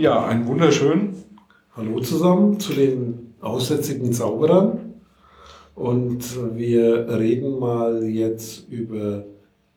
[0.00, 1.12] Ja, einen wunderschönen
[1.76, 4.94] Hallo zusammen zu den aussätzigen Zauberern.
[5.74, 6.24] Und
[6.56, 9.24] wir reden mal jetzt über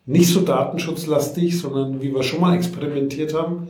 [0.06, 3.68] nicht so datenschutzlastig, sondern wie wir schon mal experimentiert haben.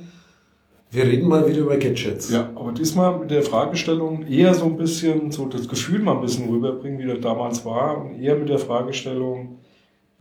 [0.91, 2.29] Wir reden mal wieder über Gadgets.
[2.29, 6.21] Ja, aber diesmal mit der Fragestellung eher so ein bisschen, so das Gefühl mal ein
[6.21, 9.57] bisschen rüberbringen, wie das damals war, und eher mit der Fragestellung,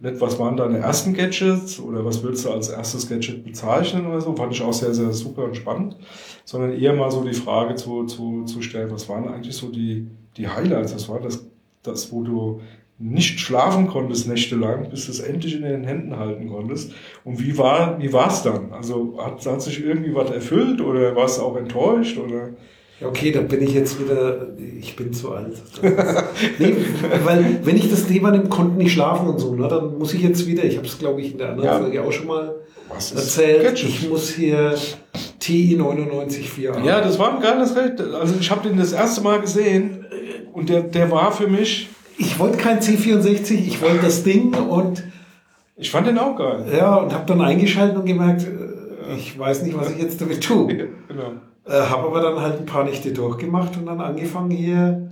[0.03, 4.21] nicht was waren deine ersten Gadgets oder was würdest du als erstes Gadget bezeichnen oder
[4.21, 5.97] so, fand ich auch sehr, sehr super und spannend,
[6.45, 10.09] sondern eher mal so die Frage zu, zu, zu stellen, was waren eigentlich so die,
[10.37, 11.47] die Highlights, was war das,
[11.85, 12.61] das, wo du
[12.99, 16.93] nicht schlafen konntest nächtelang, bis du es endlich in den Händen halten konntest.
[17.25, 18.73] Und wie war wie war's dann?
[18.73, 22.51] Also hat, hat sich irgendwie was erfüllt oder warst du auch enttäuscht oder?
[23.01, 24.47] Okay, da bin ich jetzt wieder,
[24.81, 25.61] ich bin zu alt.
[26.59, 26.75] nee,
[27.25, 30.23] weil wenn ich das Thema nehme, konnte nicht schlafen und so, ne, dann muss ich
[30.23, 31.79] jetzt wieder, ich habe es glaube ich in der anderen Ja.
[31.81, 32.55] Folge auch schon mal
[32.91, 33.89] erzählt, Gadget?
[33.89, 34.75] ich muss hier
[35.41, 36.85] TI 994 haben.
[36.85, 38.01] Ja, das war ein geiles Recht.
[38.01, 40.05] Also ich habe den das erste Mal gesehen
[40.53, 45.03] und der, der war für mich, Ich wollte kein C64, ich wollte das Ding und
[45.77, 46.67] ich fand den auch geil.
[46.77, 50.41] ja, und habe dann eingeschaltet und gemerkt, äh, ich weiß nicht, was ich jetzt damit
[50.45, 50.69] tue.
[51.09, 51.33] Genau.
[51.65, 55.09] Äh, habe aber dann halt ein paar Nächte durchgemacht und dann angefangen hier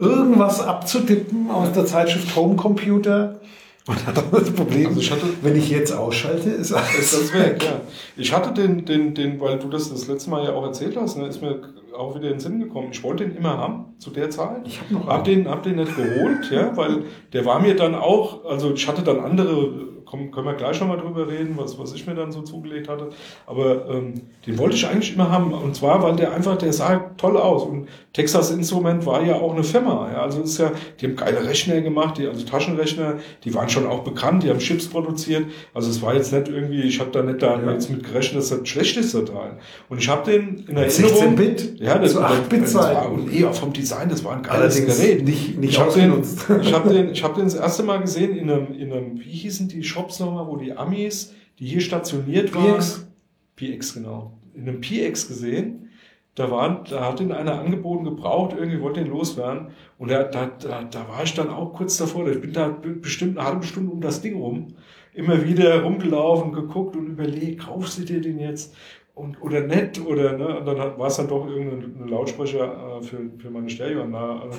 [0.00, 3.40] irgendwas abzutippen aus der Zeitschrift Homecomputer.
[3.86, 7.10] Und hat dann das Problem, Also ich hatte- wenn ich jetzt ausschalte, ist Ist alles
[7.10, 7.80] das weg, ja.
[8.18, 11.16] Ich hatte den, den, den, weil du das das letzte Mal ja auch erzählt hast,
[11.16, 11.58] ne, ist mir
[11.96, 12.88] auch wieder in den Sinn gekommen.
[12.92, 14.60] Ich wollte den immer haben, zu der Zeit.
[14.66, 15.44] Ich hab noch Hab einen.
[15.44, 19.02] den, hab den nicht geholt, ja, weil der war mir dann auch, also ich hatte
[19.02, 19.70] dann andere,
[20.08, 23.10] komm, können wir gleich nochmal drüber reden, was, was ich mir dann so zugelegt hatte.
[23.46, 24.14] Aber ähm,
[24.46, 25.52] den wollte ich eigentlich immer haben.
[25.52, 27.64] Und zwar, weil der einfach, der sah toll aus.
[27.64, 30.08] Und Texas Instrument war ja auch eine Firma.
[30.12, 30.22] Ja.
[30.22, 34.00] Also ist ja, die haben geile Rechner gemacht, die, also Taschenrechner, die waren schon auch
[34.00, 35.44] bekannt, die haben Chips produziert.
[35.74, 37.72] Also es war jetzt nicht irgendwie, ich habe da nicht da Ja.
[37.72, 39.58] jetzt mit gerechnet, dass das schlecht ist, der Teil.
[39.88, 40.88] Und ich habe den in Erinnerung.
[40.88, 44.24] 16 Bit, Ja, das, das, 8 Bit das war, und eh auch vom Design, das
[44.24, 45.24] war ein geiles Allerdings Gerät.
[45.24, 46.22] nicht, nicht Ich habe den,
[46.62, 49.30] ich hab den, ich hab den das erste Mal gesehen in einem, in einem, wie
[49.30, 52.76] hießen die Shops nochmal, wo die Amis, die hier stationiert waren.
[52.76, 53.08] PX?
[53.56, 54.32] PX, genau.
[54.54, 55.90] In einem PX gesehen.
[56.36, 59.68] Da, waren, da hat ihn einer angeboten gebraucht, irgendwie wollte ihn loswerden.
[59.98, 62.28] Und da, da, da, da war ich dann auch kurz davor.
[62.28, 64.68] Ich bin da bestimmt eine halbe Stunde um das Ding rum.
[65.14, 68.76] Immer wieder rumgelaufen, geguckt und überlegt, kaufst du dir den jetzt?
[69.16, 70.60] Und, oder nett, oder, ne?
[70.60, 74.50] Und dann war es dann doch irgendein Lautsprecher äh, für, für meine Stereoanlage.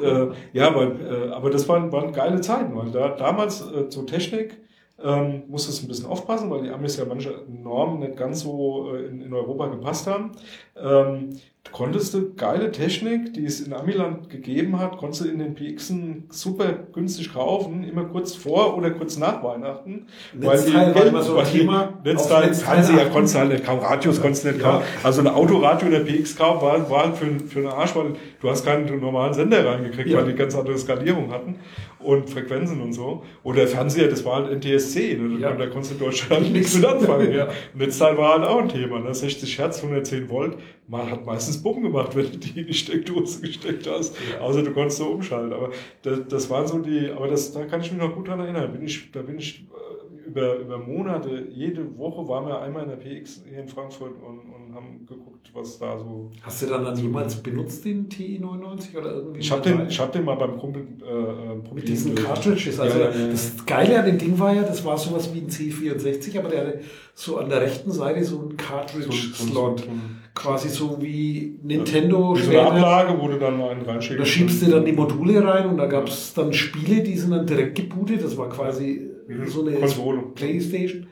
[0.00, 4.06] Äh, ja, aber, äh, aber das waren, waren geile Zeiten, weil da, damals äh, zur
[4.06, 4.58] Technik
[5.02, 8.94] ähm, musstest du ein bisschen aufpassen, weil die Amis ja manche Normen nicht ganz so
[8.94, 10.32] äh, in, in Europa gepasst haben.
[10.76, 11.38] Ähm,
[11.72, 16.24] konntest du geile Technik, die es in Amiland gegeben hat, konntest du in den PXen
[16.30, 20.06] super günstig kaufen, immer kurz vor oder kurz nach Weihnachten.
[20.34, 21.92] Netzteil war immer so ein weil die Thema.
[22.04, 23.12] Netzteil, Fernseher achten.
[23.12, 24.70] konntest du halt nicht kaufen, Radios konntest du nicht Ja.
[24.72, 24.84] kaufen.
[25.02, 28.64] Also ein Autoradio der PX kaum war, war für, für einen Arsch, weil du hast
[28.64, 30.18] keinen normalen Sender reingekriegt, Ja.
[30.18, 31.56] weil die ganz andere Skalierung hatten
[32.00, 33.24] und Frequenzen und so.
[33.42, 35.38] Oder Fernseher, das war halt NTSC, ne?
[35.40, 35.52] Ja.
[35.52, 37.32] da konntest du in Deutschland nichts mit anfangen.
[37.36, 37.48] Ja.
[37.74, 39.14] Netzteil war halt auch ein Thema, ne?
[39.14, 40.56] 60 Hertz, 110 Volt.
[40.88, 44.16] Man hat meistens Bumm gemacht, wenn du die in die Steckdose gesteckt hast.
[44.32, 44.40] Ja.
[44.40, 45.52] Außer du konntest so umschalten.
[45.52, 45.70] Aber
[46.02, 48.72] das, das waren so die, aber das, da kann ich mich noch gut dran erinnern.
[48.72, 52.90] Bin ich, da bin ich äh, über, über Monate, jede Woche waren wir einmal in
[52.90, 56.30] der PX hier in Frankfurt und, und haben geguckt, was da so.
[56.42, 59.40] Hast du dann, dann jemals benutzt, den TI 99 oder irgendwie?
[59.40, 62.78] Ich habe mal den, ich hab den mal beim Kumpel äh, äh, Mit diesen Cartridges.
[62.78, 65.48] Also Ja, ja, das Geile an dem Ding war ja, das war sowas wie ein
[65.48, 66.80] C64, aber der hatte
[67.14, 69.88] so an der rechten Seite so einen Cartridge-Slot.
[70.36, 72.62] Quasi so wie Nintendo Wie so eine.
[72.70, 74.20] Ablage, wo du dann mal einen reinschickst.
[74.20, 77.30] Da schiebst du dann die Module rein und da gab es dann Spiele, die sind
[77.30, 78.22] dann direkt gebootet.
[78.22, 79.46] Das war quasi Mhm.
[79.48, 80.22] so eine Konsole.
[80.34, 81.06] Playstation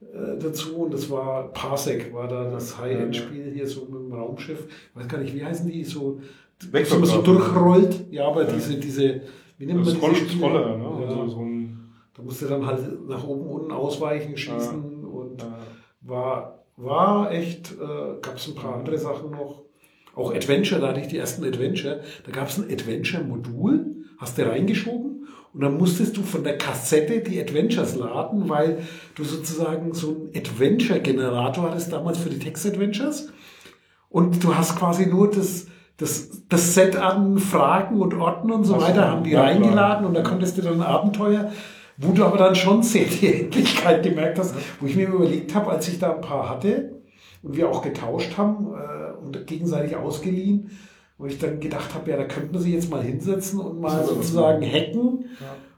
[0.00, 4.66] äh, dazu und das war Parsec, war da das High-End-Spiel hier so mit dem Raumschiff.
[4.66, 5.84] Ich weiß gar nicht, wie heißen die?
[5.84, 6.20] So,
[6.72, 8.04] dass man so durchrollt.
[8.10, 8.52] Ja, aber Ja.
[8.54, 9.20] diese, diese,
[9.58, 10.78] wie nennt man Das diese Spiele?
[10.78, 10.84] Ne?
[10.84, 11.06] Ja.
[11.18, 11.46] Also so
[12.16, 15.46] Da musste dann halt nach oben, unten ausweichen, schießen und äh,
[16.02, 19.62] war, war echt, äh, gab es ein paar andere Sachen noch.
[20.14, 22.00] Auch Adventure, da hatte ich die ersten Adventure.
[22.26, 27.20] Da gab es ein Adventure-Modul, hast du reingeschoben und dann musstest du von der Kassette
[27.20, 28.78] die Adventures laden, weil
[29.14, 33.32] du sozusagen so einen Adventure-Generator hattest damals für die Text-Adventures.
[34.08, 35.66] Und du hast quasi nur das,
[35.96, 39.54] das, das Set an Fragen und Orten und so Ach weiter, haben die ja, klar.
[39.54, 41.52] reingeladen und da konntest du dann Abenteuer,
[42.00, 45.70] wo du aber dann schon sehr die Endlichkeit gemerkt hast, wo ich mir überlegt habe,
[45.70, 47.02] als ich da ein paar hatte
[47.42, 50.70] und wir auch getauscht haben äh, und gegenseitig ausgeliehen,
[51.18, 54.04] wo ich dann gedacht habe, ja, da könnte man sich jetzt mal hinsetzen und mal
[54.04, 55.26] sozusagen hacken,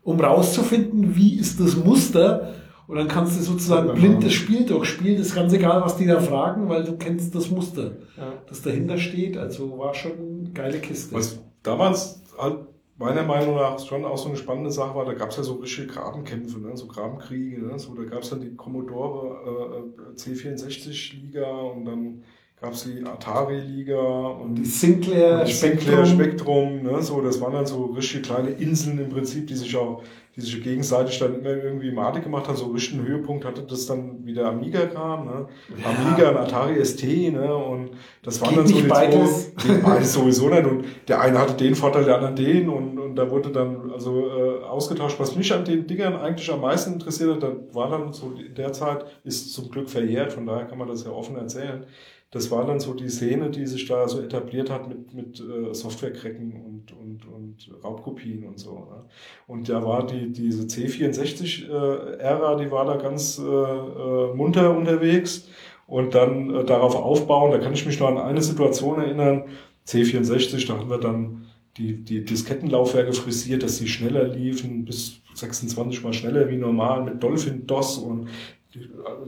[0.03, 2.55] um rauszufinden, wie ist das Muster
[2.87, 5.17] Und dann kannst du sozusagen ja, blind das Spiel durchspielen.
[5.17, 8.33] Das ist ganz egal, was die da fragen, weil du kennst das Muster, ja.
[8.49, 9.37] das dahinter steht.
[9.37, 11.15] Also war schon eine geile Kiste.
[11.15, 12.59] Was damals halt
[12.99, 15.55] meiner Meinung nach schon auch so eine spannende Sache war, da gab es ja so
[15.55, 16.77] richtige Grabenkämpfe, ne?
[16.77, 17.63] so Grabenkriege.
[17.63, 17.79] Ne?
[17.79, 22.25] So, da gab es dann die Commodore äh, C64-Liga und dann
[22.63, 26.81] gab es die Atari-Liga und die Sinclair, und die Sinclair Spektrum.
[26.81, 27.03] Spektrum ne?
[27.03, 30.03] so, das waren dann so richtige kleine Inseln im Prinzip, die sich auch
[30.35, 32.57] die sich gegenseitig dann immer irgendwie Matik gemacht haben.
[32.57, 35.47] So richtigen Höhepunkt hatte das dann wieder Amiga kam, ne?
[35.77, 35.91] Ja.
[35.91, 37.55] Amiga und Atari ST, ne?
[37.55, 37.91] Und
[38.23, 39.55] das waren dann so die beides.
[39.57, 40.65] zwei, beides sowieso nicht.
[40.65, 44.27] Und der eine hatte den Vorteil, der andere den und, und da wurde dann also
[44.27, 45.21] äh, ausgetauscht.
[45.21, 48.55] Was mich an den Dingern eigentlich am meisten interessiert hat, da war dann so in
[48.55, 51.85] der Zeit, ist zum Glück verjährt, von daher kann man das ja offen erzählen
[52.33, 55.75] das war dann so die Szene, die sich da so etabliert hat mit, mit äh,
[55.75, 58.75] Softwarecracken und, und, und Raubkopien und so.
[58.75, 59.05] Ne?
[59.47, 65.47] Und da war die, diese C64-Ära, äh, die war da ganz äh, äh, munter unterwegs.
[65.87, 69.45] Und dann äh, darauf aufbauen, da kann ich mich noch an eine Situation erinnern,
[69.87, 71.47] C64, da haben wir dann
[71.77, 77.23] die, die Diskettenlaufwerke frisiert, dass sie schneller liefen, bis 26 mal schneller wie normal mit
[77.23, 78.29] Dolphin DOS und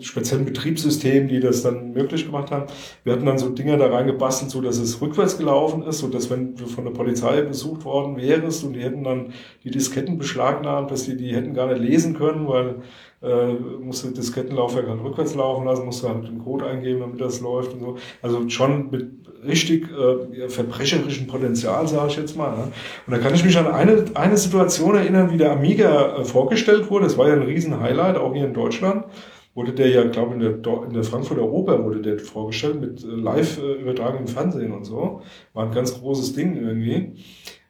[0.01, 2.67] speziellen Betriebssystemen, die das dann möglich gemacht haben.
[3.05, 6.31] Wir hatten dann so Dinge da reingebastelt, so dass es rückwärts gelaufen ist, so dass
[6.31, 9.33] wenn du von der Polizei besucht worden wärst und die hätten dann
[9.63, 12.77] die Disketten beschlagnahmt, dass die die hätten gar nicht lesen können, weil
[13.23, 17.75] äh, musste Diskettenlaufwerk halt rückwärts laufen lassen, musste halt den Code eingeben, damit das läuft
[17.75, 17.97] und so.
[18.23, 19.11] Also schon mit
[19.47, 22.57] richtig äh, verbrecherischen Potenzial, sage ich jetzt mal.
[22.57, 22.73] Ne?
[23.07, 26.91] Und da kann ich mich an eine, eine Situation erinnern, wie der Amiga äh, vorgestellt
[26.91, 27.05] wurde.
[27.05, 29.05] Das war ja ein riesen Highlight, auch hier in Deutschland
[29.55, 33.05] wurde der ja, glaube ich, in der, in der Frankfurter Oper wurde der vorgestellt mit
[33.05, 35.23] äh, live äh, übertragen im Fernsehen und so.
[35.53, 37.15] War ein ganz großes Ding irgendwie.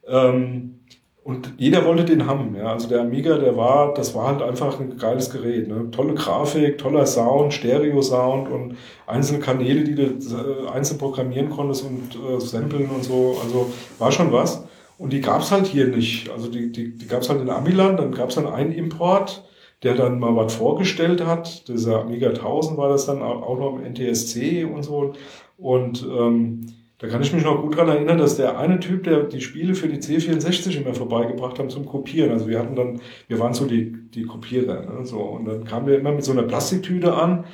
[0.07, 0.79] Ähm,
[1.23, 2.71] und jeder wollte den haben, ja.
[2.71, 5.89] Also der Amiga, der war, das war halt einfach ein geiles Gerät, ne?
[5.89, 8.77] Tolle Grafik, toller Sound, Stereo-Sound und
[9.07, 13.37] einzelne Kanäle, die du äh, einzeln programmieren konntest und äh, samplen und so.
[13.43, 14.65] Also war schon was.
[14.99, 16.29] Und die gab's halt hier nicht.
[16.29, 19.43] Also die, die, die gab's halt in Amiland, dann gab's dann einen Import,
[19.85, 21.67] der dann mal was vorgestellt hat.
[21.67, 25.13] Dieser Amiga 1000 war das dann auch noch im NTSC und so.
[25.57, 26.65] Und ähm,
[26.97, 29.75] da kann ich mich noch gut dran erinnern, dass der eine Typ, der die Spiele
[29.75, 32.31] für die C64 immer vorbeigebracht haben zum Kopieren.
[32.31, 34.81] Also wir hatten dann, wir waren so die, die Kopierer.
[34.81, 35.05] Ne?
[35.05, 37.45] So, und dann kam der immer mit so einer Plastiktüte an.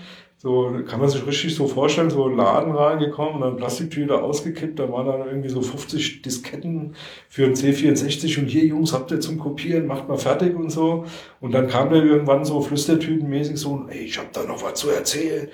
[0.41, 4.91] So kann man sich richtig so vorstellen, so ein Laden reingekommen dann Plastiktüte ausgekippt, da
[4.91, 6.95] waren dann irgendwie so 50 Disketten
[7.29, 11.05] für ein C64 und hier Jungs, habt ihr zum Kopieren, macht mal fertig und so.
[11.41, 14.89] Und dann kam der irgendwann so flüstertütenmäßig so, ey, ich hab da noch was zu
[14.89, 15.47] erzählen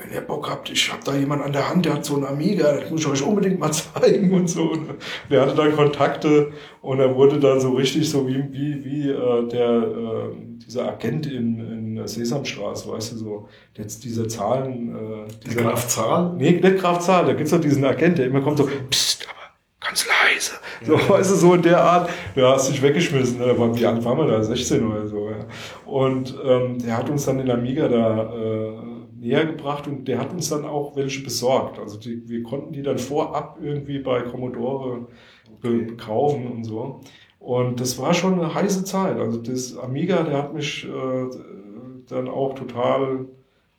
[0.00, 2.24] wenn ihr Bock habt, ich habe da jemand an der Hand, der hat so einen
[2.24, 4.70] Amiga, das muss ich euch unbedingt mal zeigen und so.
[4.70, 4.94] Und
[5.30, 9.48] der hatte dann Kontakte und er wurde dann so richtig so wie, wie, wie äh,
[9.48, 14.94] der, äh, dieser Agent in, in Sesamstraße, weißt du, so, jetzt diese Zahlen.
[14.94, 16.34] Äh, dieser, der Graf Zahl?
[16.36, 19.86] Nee, nicht Graf Zahl, da gibt's doch diesen Agent, der immer kommt so, psst, aber
[19.86, 20.52] ganz leise.
[20.86, 21.08] So, ja.
[21.08, 23.54] weißt du, so in der Art, ja, hast dich weggeschmissen, ne?
[23.56, 25.46] wie alt waren wir da, 16 oder so, ja.
[25.86, 30.32] Und ähm, der hat uns dann den Amiga da äh, näher gebracht und der hat
[30.32, 31.78] uns dann auch welche besorgt.
[31.78, 35.06] Also die, wir konnten die dann vorab irgendwie bei Commodore
[35.58, 35.86] okay.
[35.96, 37.00] kaufen und so.
[37.38, 39.18] Und das war schon eine heiße Zeit.
[39.18, 40.88] Also das Amiga, der hat mich äh,
[42.12, 43.26] dann auch total,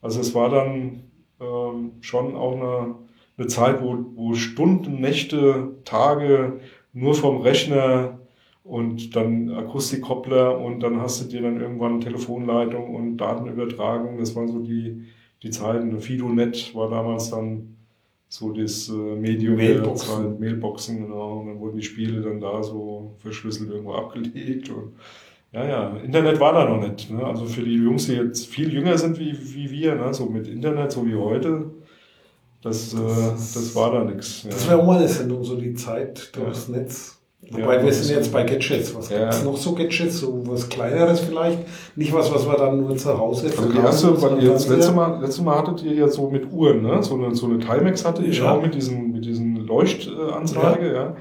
[0.01, 1.03] also es war dann
[1.39, 2.95] ähm, schon auch eine,
[3.37, 6.59] eine Zeit, wo, wo Stunden, Nächte, Tage
[6.93, 8.19] nur vom Rechner
[8.63, 14.17] und dann Akustikkoppler und dann hast du dir dann irgendwann Telefonleitung und Datenübertragung.
[14.17, 15.03] Das waren so die,
[15.41, 15.99] die Zeiten.
[15.99, 17.75] FidoNet war damals dann
[18.27, 20.09] so das äh, Medium Mailboxen.
[20.09, 21.39] der Zeit, Mailboxen, genau.
[21.39, 24.69] Und dann wurden die Spiele dann da so verschlüsselt irgendwo abgelegt.
[24.69, 24.93] Und
[25.53, 27.11] ja, ja, Internet war da noch nicht.
[27.11, 27.25] Ne?
[27.25, 30.13] Also für die Jungs, die jetzt viel jünger sind wie, wie wir, ne?
[30.13, 31.71] so mit Internet, so wie heute,
[32.61, 34.43] das, äh, das war da nichts.
[34.43, 34.51] Ja.
[34.51, 36.77] Das wäre auch mal eine Sendung, so die Zeit durchs ja.
[36.77, 37.17] Netz.
[37.49, 38.95] Wobei ja, wir sind jetzt bei Gadgets.
[38.95, 39.21] Was ja.
[39.21, 40.19] gibt's noch so Gadgets?
[40.19, 41.59] So was Kleineres vielleicht?
[41.95, 44.91] Nicht was, was wir dann nur zu Hause Also die erste, weil ihr das letzte
[44.91, 47.01] Mal, letzte Mal hattet ihr ja so mit Uhren, ne?
[47.01, 48.53] So eine, so eine Timex hatte ich ja.
[48.53, 51.15] auch mit diesen, mit diesen Leuchtanzeige, ja.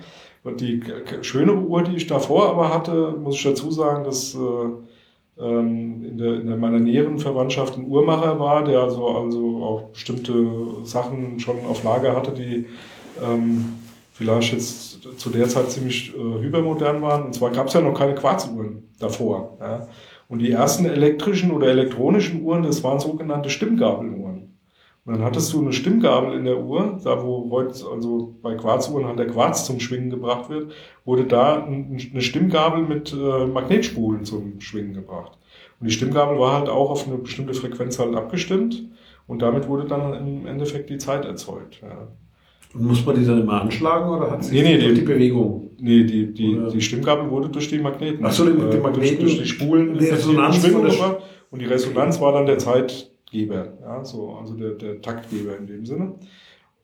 [0.45, 0.51] Ja.
[0.53, 0.83] Die
[1.23, 4.39] schönere Uhr, die ich davor aber hatte, muss ich dazu sagen, dass äh,
[5.41, 10.85] ähm, in, der, in meiner näheren Verwandtschaft ein Uhrmacher war, der also, also auch bestimmte
[10.85, 12.67] Sachen schon auf Lager hatte, die
[13.23, 13.75] ähm,
[14.13, 17.25] vielleicht jetzt zu der Zeit ziemlich äh, hypermodern waren.
[17.25, 19.57] Und zwar gab es ja noch keine Quarzuhren davor.
[19.61, 19.89] Ja.
[20.29, 24.30] Und die ersten elektrischen oder elektronischen Uhren, das waren sogenannte Stimmgabeluhren.
[25.07, 29.07] Und dann hattest du eine Stimmgabel in der Uhr, da wo heute, also bei Quarzuhren
[29.07, 30.73] halt der Quarz zum Schwingen gebracht wird,
[31.05, 35.39] wurde da eine Stimmgabel mit äh, Magnetspulen zum Schwingen gebracht.
[35.81, 38.85] Und die Stimmgabel war halt auch auf eine bestimmte Frequenz halt abgestimmt.
[39.27, 41.81] Und damit wurde dann im Endeffekt die Zeit erzeugt.
[41.83, 42.09] Ja.
[42.75, 45.07] Und muss man die dann immer anschlagen oder hat sie Nee, nee, durch die- die
[45.07, 45.71] Bewegung?
[45.79, 48.25] Nee, die, die, Oder- die Stimmgabel wurde durch die Magneten.
[48.25, 51.17] Ach so, die- die äh, Magneten- Durch, durch die Spulen die Resonanz Schwingung gebracht.
[51.51, 52.59] Und die Resonanz war dann der
[53.31, 53.73] Zeitgeber.
[53.83, 56.15] Ja, so, also der, der Taktgeber in dem Sinne.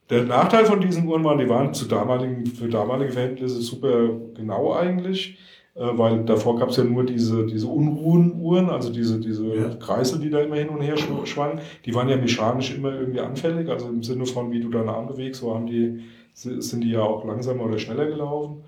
[0.08, 4.72] Der Nachteil von diesen Uhren war, die waren zu damaligen, für damalige Verhältnisse super genau
[4.72, 5.38] eigentlich,
[5.74, 9.74] äh, weil davor gab es ja nur diese, diese Unruhenuhren, also diese, diese Ja.
[9.74, 11.60] Kreisel, die da immer hin und her schw- schwangen.
[11.84, 15.08] Die waren ja mechanisch immer irgendwie anfällig, also im Sinne von, wie du deinen Arm
[15.08, 16.00] bewegst, so haben die,
[16.34, 18.62] sind die ja auch langsamer oder schneller gelaufen.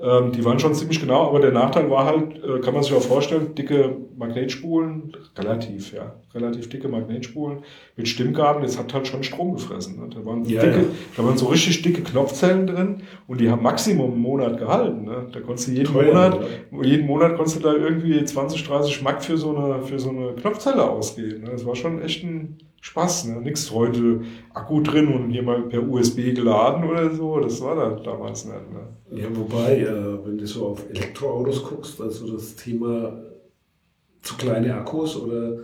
[0.00, 2.94] Ähm, die waren schon ziemlich genau, aber der Nachteil war halt, äh, kann man sich
[2.94, 7.60] auch vorstellen, dicke Magnetspulen, relativ, ja, relativ dicke Magnetspulen
[7.96, 9.98] mit Stimmgabeln, das hat halt schon Strom gefressen.
[9.98, 10.08] Ne?
[10.14, 10.84] Da, waren Ja, dicke, ja.
[11.16, 15.04] da waren so richtig dicke Knopfzellen drin und die haben Maximum einen Monat gehalten.
[15.04, 15.26] Ne?
[15.32, 16.40] Da konntest du jeden Teuer, Monat,
[16.72, 16.82] ja.
[16.82, 20.32] jeden Monat konntest du da irgendwie 20, 30 Mark für so eine, für so eine
[20.34, 21.44] Knopfzelle ausgeben.
[21.44, 21.50] Ne?
[21.50, 23.26] Das war schon echt ein Spaß.
[23.26, 23.40] Ne?
[23.40, 24.22] Nix heute
[24.54, 27.40] Akku drin und hier mal per USB geladen oder so.
[27.40, 28.72] Das war da damals nicht.
[28.72, 29.20] Ne?
[29.22, 33.24] Ja, wobei, äh, wenn du so auf Elektroautos guckst, also das Thema
[34.22, 35.58] zu kleine Akkus oder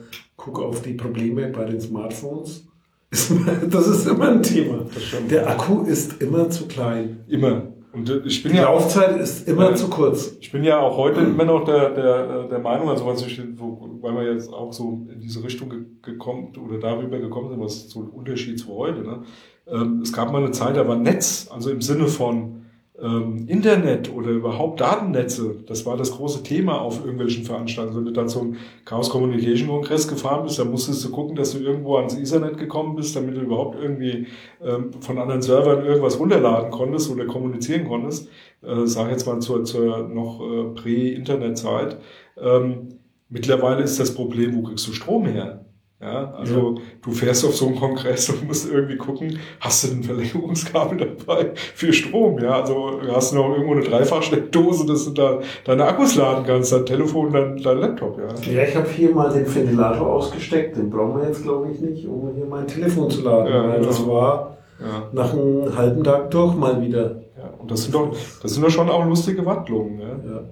[0.45, 2.67] guck auf die Probleme bei den Smartphones,
[3.71, 4.87] das ist immer ein Thema.
[5.31, 7.21] Der Akku ist immer zu klein.
[7.29, 7.69] Immer.
[7.93, 9.77] Und äh, ich bin Die ja Laufzeit ist immer Ja.
[9.77, 10.37] zu kurz.
[10.41, 13.41] ich bin ja auch heute immer noch der, der, äh, der Meinung, also was ich,
[13.41, 17.77] weil wir jetzt auch so in diese Richtung ge gekommen oder darüber gekommen sind, was
[17.77, 19.01] ist so ein Unterschied zu heute.
[19.03, 19.23] Ne?
[19.69, 22.64] Ähm, es gab mal eine Zeit, da war Netz, also im Sinne von
[23.01, 27.99] ähm, Internet oder überhaupt Datennetze, das war das große Thema auf irgendwelchen Veranstaltungen.
[27.99, 31.59] Wenn du dann zum Chaos Communication Kongress gefahren bist, dann musstest du gucken, dass du
[31.59, 34.29] irgendwo ans Ethernet gekommen bist, damit du überhaupt irgendwie
[34.63, 38.29] ähm, von anderen Servern irgendwas runterladen konntest oder kommunizieren konntest.
[38.63, 41.99] Äh, sag jetzt mal zur, zur noch äh, Prä-Internet-Zeit.
[42.41, 45.65] Ähm, mittlerweile ist das Problem, wo kriegst du Strom her?
[46.01, 50.03] Ja, also du fährst auf so einen Kongress und musst irgendwie gucken, hast du ein
[50.03, 52.39] Verlängerungskabel dabei für Strom?
[52.41, 56.73] Ja, also hast du noch irgendwo eine Dreifachsteckdose, dass du da deine Akkus laden kannst,
[56.73, 58.53] dein Telefon, dein, dein Laptop, ja.
[58.53, 62.07] Ja, ich habe hier mal den Ventilator ausgesteckt, den brauchen wir jetzt glaube ich nicht,
[62.07, 64.13] um hier mein Telefon zu laden, Ja, weil das genau.
[64.13, 65.09] war ja.
[65.13, 67.23] nach einem halben Tag doch mal wieder.
[67.39, 70.09] Ja, und das sind doch, das sind doch schon auch lustige Wandlungen, ja.
[70.09, 70.45] Ja.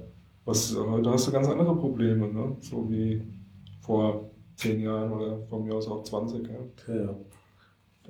[0.45, 2.57] Was, heute hast du ganz andere Probleme, ne?
[2.61, 3.23] So wie
[3.81, 6.95] vor zehn Jahren oder von mir aus auch 20, ja.
[6.95, 7.17] Ja.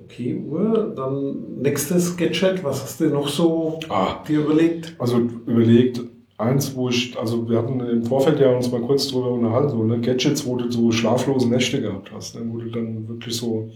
[0.03, 0.93] Okay, Uhr.
[0.95, 2.63] Dann nächstes Gadget.
[2.63, 4.95] Was hast du noch so Ah, dir überlegt?
[4.97, 6.01] Also überlegt,
[6.37, 9.83] eins, wo ich, also wir hatten im Vorfeld ja uns mal kurz drüber unterhalten, so
[9.83, 13.69] ne, Gadgets, wo du so schlaflose Nächte gehabt hast, ne, wo du dann wirklich so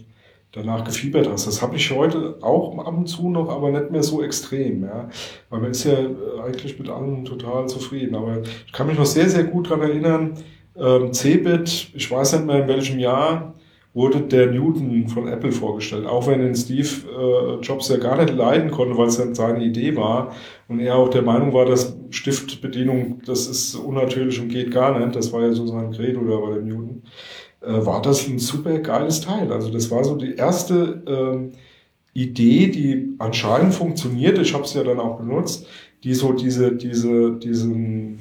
[0.51, 1.45] danach gefiebert hast.
[1.45, 5.09] Das habe ich heute auch ab und zu noch, aber nicht mehr so extrem, ja.
[5.49, 8.15] Weil man ist ja äh, eigentlich mit allem total zufrieden.
[8.15, 10.33] Aber ich kann mich noch sehr, sehr gut daran erinnern,
[10.79, 13.53] ähm, Cebit, ich weiß nicht mehr in welchem Jahr,
[13.93, 16.05] wurde der Newton von Apple vorgestellt.
[16.05, 19.63] Auch wenn den Steve äh, Jobs ja gar nicht leiden konnte, weil es ja seine
[19.63, 20.35] Idee war
[20.67, 25.15] und er auch der Meinung war, dass Stiftbedienung, das ist unnatürlich und geht gar nicht.
[25.15, 27.03] Das war ja so sein Credo da bei dem Newton.
[27.61, 29.51] Äh, war das ein super geiles Teil.
[29.51, 31.53] Also das war so die erste ähm,
[32.13, 34.37] Idee, die anscheinend funktioniert.
[34.37, 35.65] Ich habe es ja dann auch benutzt,
[36.03, 38.19] die so diese, diese, diesen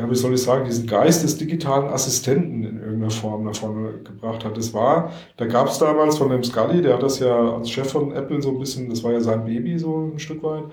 [0.00, 4.00] ja, wie soll ich sagen, diesen Geist des digitalen Assistenten in irgendeiner Form nach vorne
[4.02, 4.56] gebracht hat.
[4.56, 7.90] Das war, da gab es damals von dem Scully, der hat das ja als Chef
[7.90, 10.64] von Apple so ein bisschen, das war ja sein Baby so ein Stück weit.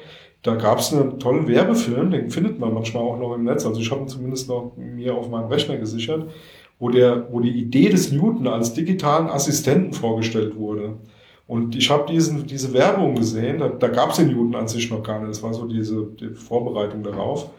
[0.44, 3.66] Da gab es einen tollen Werbefilm, den findet man manchmal auch noch im Netz.
[3.66, 6.30] Also ich habe ihn zumindest noch mir auf meinem Rechner gesichert,
[6.80, 10.94] wo der, wo die Idee des Newton als digitalen Assistenten vorgestellt wurde.
[11.48, 15.04] Und ich habe diese Werbung gesehen, da, da gab es den Newton an sich noch
[15.04, 15.32] gar nicht.
[15.32, 17.50] Das war so diese die Vorbereitung darauf.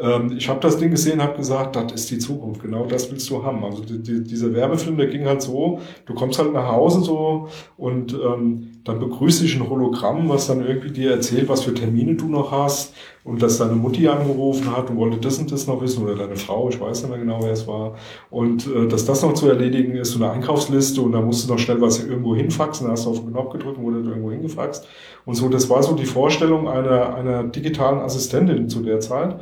[0.00, 3.28] Ähm, ich habe das Ding gesehen, habe gesagt, das ist die Zukunft, genau das willst
[3.30, 3.64] du haben.
[3.64, 7.48] Also die, die, dieser Werbefilm, der ging halt so, du kommst halt nach Hause so
[7.76, 12.14] und ähm, dann begrüßt dich ein Hologramm, was dann irgendwie dir erzählt, was für Termine
[12.14, 15.80] du noch hast und dass deine Mutti angerufen hat und wollte das und das noch
[15.80, 17.96] wissen oder deine Frau, ich weiß nicht mehr genau, wer es war
[18.30, 21.52] und äh, dass das noch zu erledigen ist, so eine Einkaufsliste und da musst du
[21.52, 24.25] noch schnell was irgendwo hinfaxen, da hast du auf den Knopf gedrückt und wurde irgendwo
[24.46, 24.86] hingefaxt
[25.24, 29.36] und so, das war so die Vorstellung einer, einer digitalen Assistentin zu der Zeit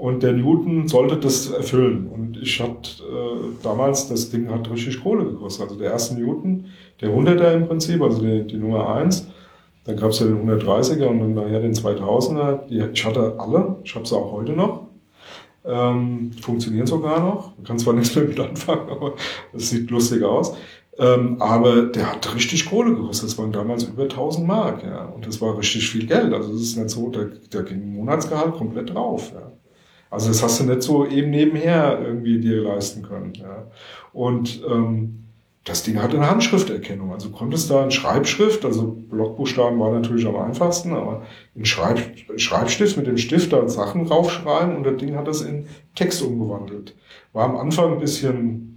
[0.00, 2.06] und der Newton sollte das erfüllen.
[2.06, 5.64] Und ich hatte äh, damals, das Ding hat richtig Kohle gekostet.
[5.64, 6.64] Also der erste Newton,
[7.02, 9.28] der 100er im Prinzip, also die, die Nummer 1.
[9.84, 12.66] Dann gab es ja den 130er und dann nachher den 2000er.
[12.68, 14.86] Die, ich hatte alle, ich habe sie auch heute noch.
[15.66, 17.54] Ähm, funktionieren sogar noch.
[17.58, 19.12] Man kann zwar nichts mehr mit anfangen, aber
[19.52, 20.56] es sieht lustig aus.
[21.00, 23.30] Ähm, aber der hat richtig Kohle gekostet.
[23.30, 24.84] Das waren damals über 1000 Mark.
[24.84, 25.06] Ja.
[25.06, 26.34] Und das war richtig viel Geld.
[26.34, 29.32] Also das ist nicht so, da, da ging ein Monatsgehalt komplett drauf.
[29.34, 29.50] Ja.
[30.10, 33.32] Also das hast du nicht so eben nebenher irgendwie dir leisten können.
[33.34, 33.66] Ja.
[34.12, 35.24] Und ähm,
[35.64, 37.12] das Ding hat eine Handschrifterkennung.
[37.12, 41.22] Also konntest da in Schreibschrift, also Blockbuchstaben war natürlich am einfachsten, aber
[41.54, 41.98] in Schreib,
[42.36, 46.94] Schreibstift mit dem Stift da Sachen raufschreiben und das Ding hat das in Text umgewandelt.
[47.32, 48.69] War am Anfang ein bisschen,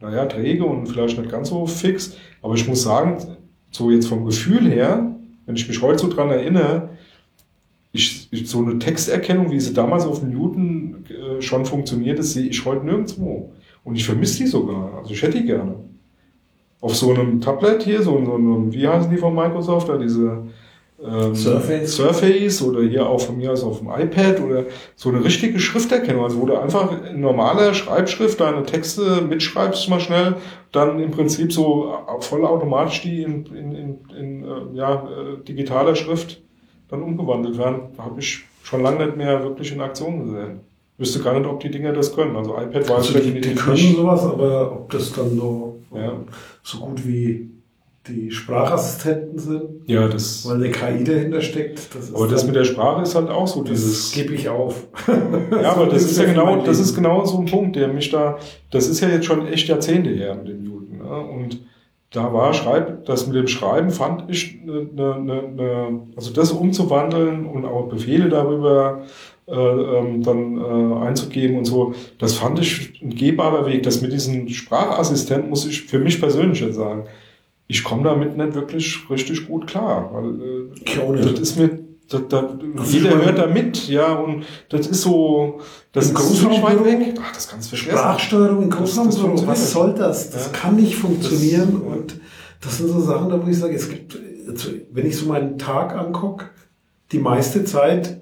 [0.00, 3.18] naja, träge und vielleicht nicht ganz so fix, aber ich muss sagen,
[3.70, 6.90] so jetzt vom Gefühl her, wenn ich mich heute so dran erinnere,
[7.92, 12.46] ich, ich, so eine Texterkennung, wie sie damals auf Newton äh, schon funktioniert, das sehe
[12.46, 13.52] ich heute nirgendwo.
[13.84, 14.98] Und ich vermisse die sogar.
[14.98, 15.76] Also ich hätte die gerne.
[16.80, 20.42] Auf so einem Tablet hier, so, so einem, wie heißen die von Microsoft, da diese
[21.02, 21.94] ähm, Surface.
[21.94, 26.24] Surface oder hier auch von mir aus auf dem iPad oder so eine richtige Schrifterkennung,
[26.24, 30.36] also wo du einfach in normaler Schreibschrift deine Texte mitschreibst mal schnell,
[30.72, 36.40] dann im Prinzip so vollautomatisch die in, in, in, in äh, ja, äh, digitaler Schrift
[36.88, 37.80] dann umgewandelt werden.
[37.98, 40.60] Habe ich schon lange nicht mehr wirklich in Aktion gesehen.
[40.98, 42.36] Wüsste gar nicht, ob die Dinger das können.
[42.36, 46.12] Also iPad war also die, die können sowas, aber ob das dann so, ja.
[46.62, 47.50] so gut wie
[48.08, 49.62] die Sprachassistenten sind.
[49.86, 50.46] Ja, das.
[50.48, 51.94] Weil eine KI dahinter steckt.
[51.94, 54.12] Das aber das mit der Sprache ist halt auch so dieses.
[54.12, 54.86] gebe ich auf.
[55.50, 58.38] ja, aber das ist ja genau, das ist genau so ein Punkt, der mich da,
[58.70, 60.98] das ist ja jetzt schon echt Jahrzehnte her mit dem Newton.
[60.98, 61.04] Ne?
[61.04, 61.60] Und
[62.10, 67.46] da war Schreib, das mit dem Schreiben fand ich, eine, eine, eine, also das umzuwandeln
[67.46, 69.02] und auch Befehle darüber
[69.48, 73.82] äh, ähm, dann äh, einzugeben und so, das fand ich ein gehbarer Weg.
[73.82, 77.04] Das mit diesem Sprachassistent muss ich für mich persönlich jetzt sagen
[77.68, 80.10] ich komme damit nicht wirklich richtig gut klar.
[80.12, 85.02] Weil, äh, das ist mir, das, das, jeder hört da mit, ja, und das ist
[85.02, 85.60] so,
[85.92, 87.14] das Im ist ziemlich weit weg.
[87.20, 87.98] Ach, das kannst du vergessen.
[87.98, 90.30] Sprachsteuerung in Großraumbüro, was soll das?
[90.30, 90.52] Das ja.
[90.52, 92.20] kann nicht funktionieren das, und
[92.60, 94.18] das sind so Sachen, da wo ich sage, es gibt,
[94.92, 96.46] wenn ich so meinen Tag angucke,
[97.10, 98.20] die meiste Zeit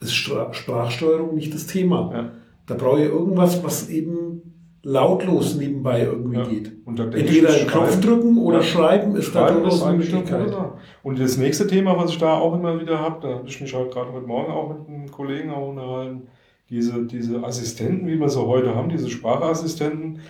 [0.00, 2.10] ist Sprachsteuerung nicht das Thema.
[2.12, 2.32] Ja.
[2.66, 4.55] Da brauche ich irgendwas, was eben
[4.86, 6.44] lautlos nebenbei irgendwie ja.
[6.44, 6.72] geht.
[6.86, 8.62] Entweder einen Knopf drücken oder ja.
[8.62, 10.56] schreiben ist schreiben da durchaus eine Möglichkeit.
[11.02, 13.74] Und das nächste Thema, was ich da auch immer wieder habe, da habe ich mich
[13.74, 16.28] halt gerade heute Morgen auch mit einem Kollegen auch unterhalten,
[16.70, 20.20] diese, diese Assistenten, wie wir sie heute haben, diese Sprachassistenten,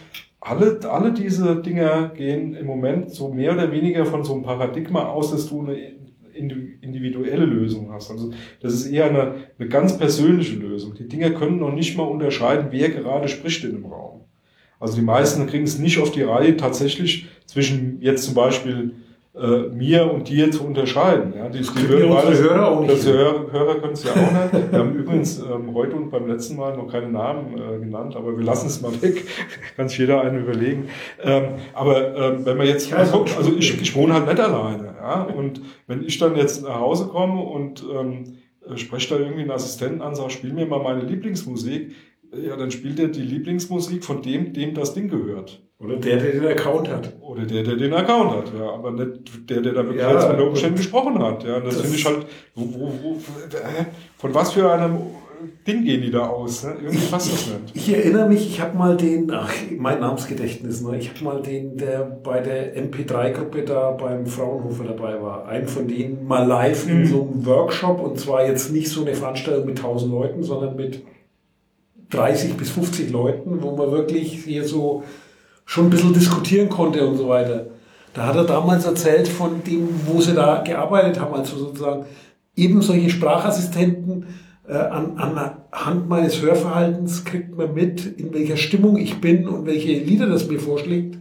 [0.40, 5.06] alle, alle diese Dinger gehen im Moment so mehr oder weniger von so einem Paradigma
[5.06, 5.76] aus, dass du eine
[6.34, 8.10] individuelle Lösung hast.
[8.10, 10.94] Also das ist eher eine, eine ganz persönliche Lösung.
[10.94, 14.05] Die Dinger können noch nicht mal unterscheiden, wer gerade spricht in dem Raum.
[14.78, 18.94] Also die meisten kriegen es nicht auf die Reihe, tatsächlich zwischen jetzt zum Beispiel
[19.36, 21.34] äh, mir und dir zu unterscheiden.
[21.36, 22.92] Ja, die, die hören beide, Hörer auch nicht.
[22.92, 24.72] Das Hörer, Hörer können es ja auch nicht.
[24.72, 28.34] Wir haben übrigens ähm, heute und beim letzten Mal noch keine Namen äh, genannt, aber
[28.36, 29.26] wir lassen es mal weg.
[29.76, 30.88] Kann sich jeder einen überlegen.
[31.22, 34.94] Ähm, aber ähm, wenn man jetzt mal guckt, also ich, ich wohne halt nicht alleine.
[34.98, 39.42] Ja, und wenn ich dann jetzt nach Hause komme und ähm, äh, spreche da irgendwie
[39.42, 41.92] einen Assistenten an, sage, spiel mir mal meine Lieblingsmusik,
[42.32, 45.62] ja, dann spielt er die Lieblingsmusik von dem, dem das Ding gehört.
[45.78, 47.12] Oder der, der den Account hat.
[47.20, 48.70] Oder der, der den Account hat, ja.
[48.70, 51.44] Aber nicht der, der da wirklich ja, jetzt unter Umständen gesprochen hat.
[51.44, 53.20] Ja, das, das finde ich halt, wo, wo, wo,
[54.16, 54.98] von was für einem
[55.66, 56.64] Ding gehen die da aus?
[56.64, 56.76] Ne?
[56.82, 57.76] Irgendwie passt das nicht.
[57.76, 60.98] Ich erinnere mich, ich habe mal den, ach, mein Namensgedächtnis, ne?
[60.98, 65.88] ich habe mal den, der bei der MP3-Gruppe da beim Fraunhofer dabei war, einen von
[65.88, 67.06] denen mal live in mhm.
[67.06, 71.02] so einem Workshop und zwar jetzt nicht so eine Veranstaltung mit 1000 Leuten, sondern mit
[72.10, 75.04] 30 bis 50 Leuten, wo man wirklich hier so
[75.64, 77.66] schon ein bisschen diskutieren konnte und so weiter.
[78.14, 82.06] Da hat er damals erzählt von dem, wo sie da gearbeitet haben, also sozusagen
[82.54, 84.26] eben solche Sprachassistenten
[84.68, 89.92] äh, an, anhand meines Hörverhaltens kriegt man mit, in welcher Stimmung ich bin und welche
[89.92, 91.18] Lieder das mir vorschlägt.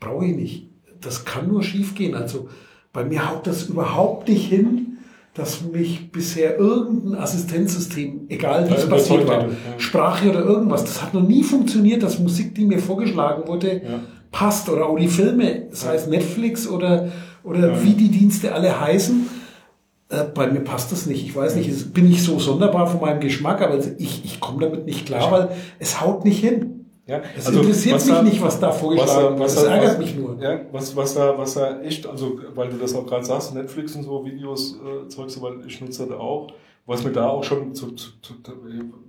[0.00, 0.66] Brauche ich nicht.
[1.00, 2.14] Das kann nur schiefgehen.
[2.14, 2.48] Also
[2.92, 4.97] bei mir haut das überhaupt nicht hin,
[5.38, 9.48] dass mich bisher irgendein Assistenzsystem, egal wie es passiert war, ja.
[9.76, 14.00] Sprache oder irgendwas, das hat noch nie funktioniert, dass Musik, die mir vorgeschlagen wurde, ja.
[14.32, 17.12] passt oder auch die Filme, sei es Netflix oder,
[17.44, 17.84] oder ja.
[17.84, 19.28] wie die Dienste alle heißen.
[20.08, 21.24] Äh, bei mir passt das nicht.
[21.24, 24.86] Ich weiß nicht, bin ich so sonderbar von meinem Geschmack, aber ich, ich komme damit
[24.86, 26.77] nicht klar, weil es haut nicht hin.
[27.08, 29.48] Ja, es also interessiert mich da, nicht, was da vorgeschlagen wird.
[29.48, 30.36] Das ärgert was, mich nur.
[30.38, 33.96] Ja, was, was da, was da echt, also, weil du das auch gerade sagst, Netflix
[33.96, 36.48] und so Videos, äh, Zeugs, weil ich nutze das auch.
[36.84, 38.34] Was mir da auch schon zu, zu, zu,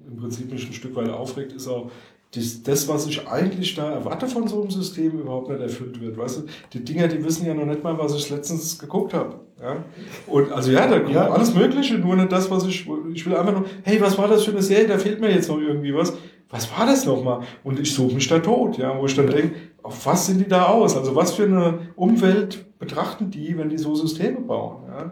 [0.08, 1.92] im Prinzip mich ein Stück weit aufregt, ist auch,
[2.32, 6.18] das, das, was ich eigentlich da erwarte von so einem System, überhaupt nicht erfüllt wird.
[6.18, 9.40] Weißt du, die Dinger, die wissen ja noch nicht mal, was ich letztens geguckt habe.
[9.62, 9.84] Ja?
[10.28, 11.30] Und also ja, da kommt ja.
[11.30, 12.88] alles Mögliche, nur nicht das, was ich.
[13.14, 14.88] Ich will einfach nur, hey, was war das für eine Serie?
[14.88, 16.14] Da fehlt mir jetzt noch irgendwie was
[16.50, 17.42] was war das nochmal?
[17.64, 20.48] Und ich suche mich da tot, ja, wo ich dann denke, auf was sind die
[20.48, 20.98] da aus?
[20.98, 24.84] Also was für eine Umwelt betrachten die, wenn die so Systeme bauen?
[24.88, 25.12] Ja?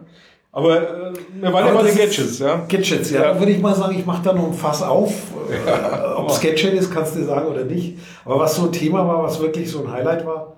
[0.50, 0.76] Aber
[1.10, 2.56] äh, wir waren ja bei den ist- Gadgets, ja.
[2.68, 3.22] Gadgets, ja.
[3.34, 5.12] Da würde ich mal sagen, ich mache da noch ein Fass auf.
[5.48, 7.96] Äh, Ob es Gadget ist, kannst du sagen oder nicht.
[8.26, 10.56] Aber was so ein Thema war, was wirklich so ein Highlight war,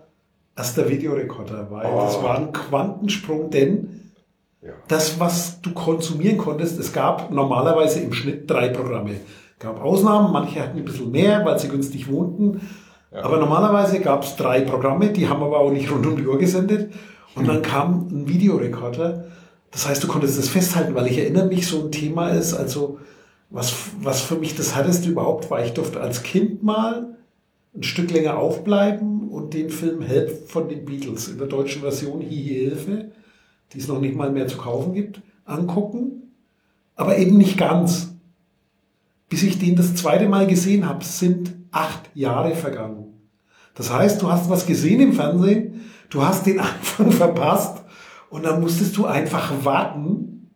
[0.57, 2.01] erster Videorekorder, weil Oh.
[2.01, 4.11] das war ein Quantensprung, denn
[4.63, 4.71] Ja.
[4.89, 9.13] das, was du konsumieren konntest, es gab normalerweise im Schnitt drei Programme.
[9.61, 12.63] Es gab Ausnahmen, manche hatten ein bisschen mehr, weil sie günstig wohnten.
[13.13, 13.25] Ja.
[13.25, 16.39] Aber normalerweise gab es drei Programme, die haben aber auch nicht rund um die Uhr
[16.39, 16.91] gesendet.
[17.35, 19.27] Und dann kam ein Videorekorder.
[19.71, 23.01] Das heißt, du konntest das festhalten, weil ich erinnere mich, so ein Thema ist, also
[23.51, 27.19] was, was für mich das härteste überhaupt war, ich durfte als Kind mal
[27.77, 32.23] ein Stück länger aufbleiben und den Film Help von den Beatles in der deutschen Version
[32.23, 33.11] Hihi Hilfe,
[33.75, 36.33] die es noch nicht mal mehr zu kaufen gibt, angucken.
[36.97, 38.10] Aber eben nicht ganz.
[39.31, 43.07] Bis ich den das zweite Mal gesehen habe, sind acht Jahre vergangen.
[43.75, 47.83] Das heißt, du hast was gesehen im Fernsehen, du hast den Anfang verpasst
[48.29, 50.51] und dann musstest du einfach warten.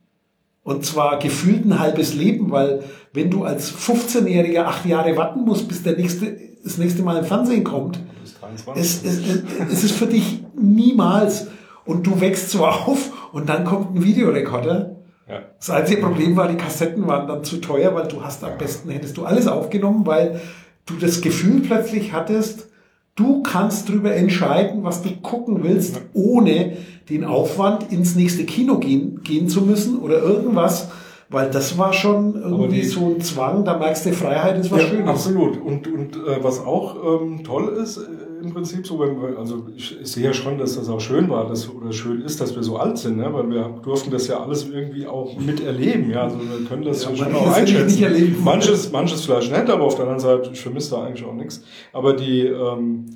[0.65, 2.83] Und zwar gefühlt ein halbes Leben, weil
[3.13, 7.25] wenn du als 15-Jähriger acht Jahre warten musst, bis der nächste, das nächste Mal im
[7.25, 8.83] Fernsehen kommt, Bis 23.
[8.83, 11.49] es, es, es, es ist für dich niemals.
[11.85, 15.04] Und du wächst so auf und dann kommt ein Videorekorder.
[15.29, 15.43] Ja.
[15.59, 18.91] Das einzige Problem war, die Kassetten waren dann zu teuer, weil du hast am besten
[18.91, 20.41] hättest du alles aufgenommen, weil
[20.87, 22.69] du das Gefühl plötzlich hattest,
[23.17, 26.77] du kannst drüber entscheiden, was du gucken willst, ohne
[27.09, 30.89] den Aufwand ins nächste Kino gehen, gehen zu müssen oder irgendwas,
[31.35, 34.83] weil das war schon irgendwie die- so ein Zwang, da merkst du, Freiheit ist was
[34.83, 35.09] ja, Schönes.
[35.09, 35.61] absolut.
[35.61, 38.01] Und, und äh, was auch ähm, toll ist, äh,
[38.43, 41.31] im Prinzip so, wenn wir, also ich, ich sehe ja schon, dass das auch schön
[41.31, 43.29] war, dass, oder schön ist, dass wir so alt sind, ne?
[43.33, 46.11] weil wir durften das ja alles irgendwie auch miterleben.
[46.11, 46.25] Ja?
[46.25, 48.37] Also wir können das Ja, ja, schon manches auch einschätzen.
[48.45, 51.63] Manches, manches vielleicht nicht, aber auf der anderen Seite, ich vermisse da eigentlich auch nichts.
[51.95, 53.07] Aber die, ähm,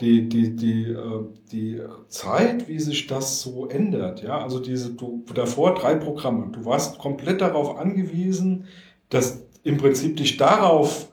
[0.00, 5.24] die, die, die, äh, die Zeit, wie sich das so ändert, ja, also diese, du,
[5.34, 8.66] davor drei Programme, du warst komplett darauf angewiesen,
[9.08, 11.08] dass im Prinzip dich darauf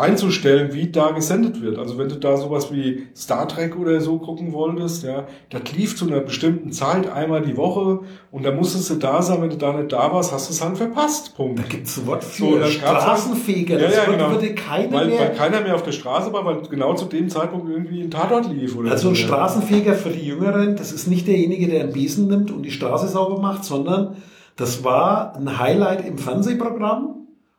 [0.00, 1.78] einzustellen, wie da gesendet wird.
[1.78, 5.96] Also wenn du da sowas wie Star Trek oder so gucken wolltest, ja, das lief
[5.96, 9.56] zu einer bestimmten Zeit einmal die Woche und da musstest du da sein, wenn du
[9.56, 11.36] da nicht da warst, hast du es halt verpasst.
[11.36, 11.58] Punkt.
[11.58, 13.78] Da gibt's ein Wort für So, dann gab's Straßenfeger.
[13.78, 14.30] Ja, Das ja, genau.
[14.30, 17.28] würde keiner Weil, mehr weil keiner mehr auf der Straße war, weil genau zu dem
[17.28, 18.76] Zeitpunkt irgendwie ein Tatort lief.
[18.76, 19.22] Oder Also ein so.
[19.22, 23.08] Straßenfeger für die Jüngeren, das ist nicht derjenige, der einen Besen nimmt und die Straße
[23.08, 24.16] sauber macht, sondern
[24.56, 27.16] das war ein Highlight im Fernsehprogramm.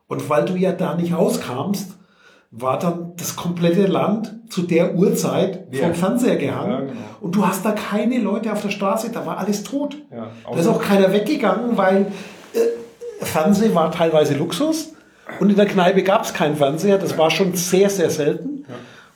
[0.08, 1.98] Und weil du ja da nicht auskamst,
[2.52, 5.84] war dann das komplette Land zu der Uhrzeit Ja.
[5.86, 6.72] vom Fernseher gehangen.
[6.72, 6.92] Ja, genau.
[7.22, 9.98] Und du hast da keine Leute auf der Straße, da war alles tot.
[10.12, 12.08] Ja, Da ist auch keiner weggegangen, weil
[12.54, 14.94] äh, Fernsehen war teilweise Luxus
[15.40, 16.98] und in der Kneipe gab es keinen Fernseher.
[16.98, 18.66] Das war schon sehr, sehr selten.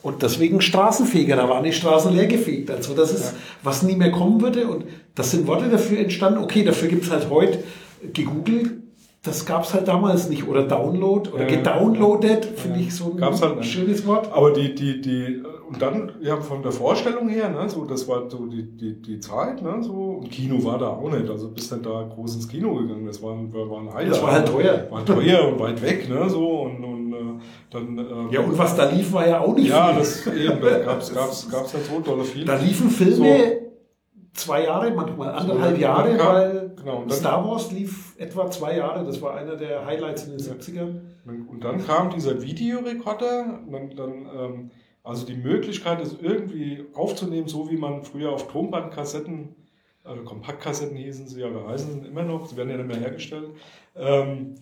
[0.01, 2.69] Und deswegen Straßenfeger, da waren die Straßen leer gefegt.
[2.69, 4.67] Also das ist, was nie mehr kommen würde.
[4.67, 6.39] Und das sind Worte dafür entstanden.
[6.43, 7.63] Okay, dafür gibt's halt heute
[8.13, 8.71] gegoogelt.
[9.25, 10.47] Das gab's halt damals nicht.
[10.47, 14.31] Oder Download oder Ja, gedownloadet, finde ich so ein halt schönes Wort.
[14.31, 18.29] Aber die, die, die, und dann, ja, von der Vorstellung her, ne, so, das war
[18.29, 21.71] so die, die, die Zeit, ne, so, und Kino war da auch nicht, also bist
[21.71, 24.11] dann da groß ins Kino gegangen, das war war ein Highlight.
[24.11, 24.85] Das war halt teuer.
[24.91, 27.17] War teuer und weit weg, ne, so, und, und äh,
[27.71, 29.99] dann, äh, Ja, und was da lief, war ja auch nicht ja, viel.
[29.99, 32.45] das eben, da gab's, gab's, gab's nicht so tolle Filme.
[32.45, 33.64] Da liefen Filme
[34.35, 39.03] zwei Jahre, manchmal anderthalb So, Jahre, weil genau, Star Wars lief etwa zwei Jahre.
[39.03, 40.99] Das war einer der Highlights in den 70ern.
[41.25, 44.71] Und dann kam dieser Videorekorder, dann, dann ähm,
[45.03, 49.55] also die Möglichkeit, es irgendwie aufzunehmen, so wie man früher auf Tonbandkassetten,
[50.03, 52.99] äh, Kompaktkassetten hießen sie ja, oder heißen sie immer noch, sie werden ja nicht mehr
[52.99, 53.49] hergestellt,
[53.95, 54.55] ähm,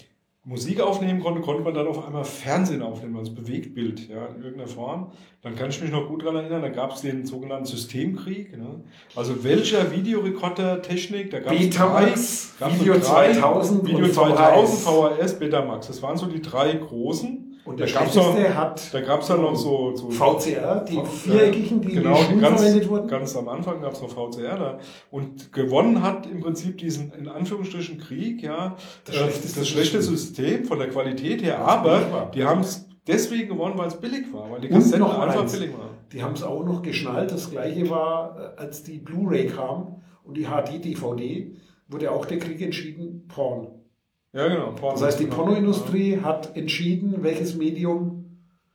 [0.45, 4.67] Musik aufnehmen konnte, konnte man dann auf einmal Fernsehen aufnehmen, also Bewegtbild, ja, in irgendeiner
[4.67, 5.13] Form.
[5.41, 8.57] Dann kann ich mich noch gut daran erinnern, da gab es den sogenannten Systemkrieg.
[8.57, 8.83] Ne?
[9.15, 14.83] Also welcher Videorekorder-Technik, da gab es Betamax, gab's Video drei, 2000 Video und 2000, VHS.
[14.83, 15.87] VHS, Betamax.
[15.87, 17.42] Das waren so die drei großen.
[17.65, 21.81] Und der da schlechteste hat da gab's dann noch so, so VCR, die Ja, viereckigen,
[21.81, 23.07] die genau, in ganz, verwendet wurden.
[23.07, 24.79] ganz am Anfang gab es noch VCR da.
[25.11, 30.01] Und gewonnen hat im Prinzip diesen, in Anführungsstrichen, Krieg, ja, Das äh, schlechteste das schlechte
[30.01, 34.51] System von der Qualität her, aber die haben es deswegen gewonnen, weil es billig war,
[34.51, 35.89] weil die Kassetten noch einfach billig waren.
[36.11, 37.31] Die haben es auch noch geschnallt.
[37.31, 41.55] Das gleiche war, äh, als die Blu-ray kam und die HD-DVD,
[41.87, 43.67] wurde auch der Krieg entschieden, Porn.
[44.33, 44.71] Ja, genau.
[44.71, 45.35] Porno, Das heißt, die genau.
[45.37, 48.19] Pornoindustrie hat entschieden, welches Medium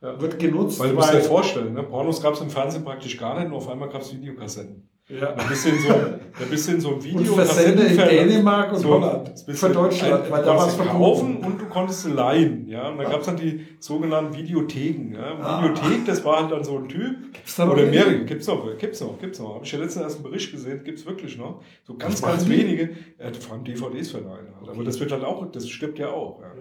[0.01, 0.19] Ja.
[0.21, 0.79] wird genutzt.
[0.79, 1.83] Weil du musst dir vorstellen, ne?
[1.83, 4.89] Pornos gab es im Fernsehen praktisch gar nicht, nur auf einmal gab es Videokassetten.
[5.09, 5.33] Ja.
[5.33, 7.33] Ein bisschen so, ein bisschen so ein Video.
[7.33, 9.31] Und Versender in Dänemark und so, Holland.
[9.47, 12.67] Für Deutschland, ein, weil da was kaufen und du konntest sie leihen.
[12.67, 13.09] Ja, und dann ah.
[13.09, 15.15] gab's dann die sogenannten Videotheken.
[15.15, 15.39] Ja.
[15.41, 15.63] Ah.
[15.63, 17.33] Videothek, das war halt dann so ein Typ.
[17.33, 18.19] Gibt's da oder mehrere.
[18.19, 19.55] Gibt's noch, gibt's noch, gibt's noch.
[19.55, 21.63] Habe ich ja letztens erst einen Bericht gesehen, gibt's wirklich noch.
[21.87, 22.91] So ganz, ganz wenige.
[23.19, 24.69] Ja, vor allem DVDs verleihen halt.
[24.69, 26.39] Aber das wird halt auch, das stirbt ja auch.
[26.39, 26.51] Ja.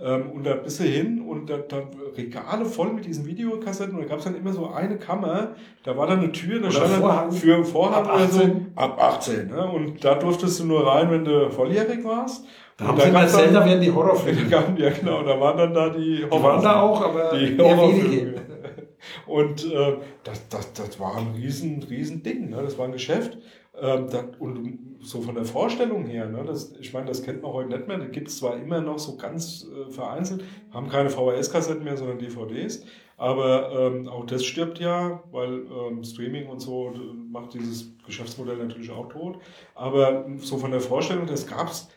[0.00, 0.14] ja.
[0.14, 1.82] Ähm, und da bist du hin und da, da
[2.16, 6.06] Regale voll mit diesen Videokassetten und da gab's dann immer so eine Kammer, da war
[6.06, 8.42] dann eine Tür, da stand dann für Vorhang oder so
[8.74, 9.48] ab 18.
[9.48, 9.70] Ne?
[9.70, 12.44] Und da durftest du nur rein, wenn du volljährig warst.
[12.76, 14.48] Da haben sie mal Zelda werden die Horrorfilme.
[14.50, 16.30] Ja, genau, da waren dann da die Horrorfilme.
[16.30, 18.34] Die waren da auch, aber die wenige.
[19.26, 22.50] Und äh, das, das, das war ein riesen, riesen Ding.
[22.50, 22.62] Ne?
[22.62, 23.38] Das war ein Geschäft.
[23.80, 27.52] Ähm, das, und so von der Vorstellung her, ne, das, ich meine, das kennt man
[27.52, 27.98] heute nicht mehr.
[27.98, 32.18] Da gibt es zwar immer noch so ganz äh, vereinzelt, haben keine VHS-Kassetten mehr, sondern
[32.18, 32.84] DVDs.
[33.18, 36.94] Aber ähm, auch das stirbt ja, weil ähm, Streaming und so
[37.30, 39.40] macht dieses Geschäftsmodell natürlich auch tot.
[39.74, 41.88] Aber so von der Vorstellung, das gab es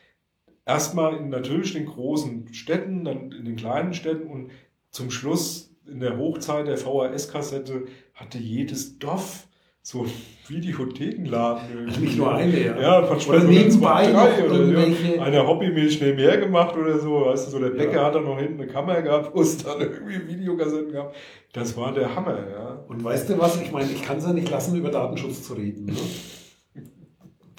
[0.66, 4.52] erstmal in natürlich den großen Städten, dann in den kleinen Städten und
[4.90, 9.48] zum Schluss in der Hochzeit der VHS-Kassette hatte jedes Dorf
[9.84, 10.12] so ein
[10.48, 11.64] Videothekenladen.
[11.74, 12.00] Irgendwie.
[12.02, 12.80] Nicht nur eine, ja.
[12.80, 15.22] Ja, manchmal oder nebenbei zwei, drei oder ja.
[15.24, 17.26] Eine Hobbymilch nebenher gemacht oder so.
[17.26, 18.06] Weißt du, so der Bäcker ja.
[18.06, 21.16] hat dann noch hinten eine Kamera gehabt, wo es dann irgendwie Videokassetten gab.
[21.54, 22.86] Das war der Hammer, ja.
[22.88, 23.60] Und weißt du was?
[23.62, 25.86] Ich meine, ich kann es ja nicht lassen, über Datenschutz zu reden.
[25.86, 25.94] Ne?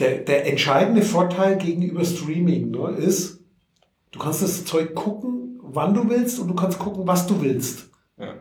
[0.02, 3.40] der, der entscheidende Vorteil gegenüber Streaming ne, ist,
[4.10, 7.90] du kannst das Zeug gucken, wann du willst und du kannst gucken, was du willst.
[8.18, 8.34] Ja.